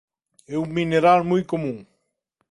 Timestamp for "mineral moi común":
0.77-1.77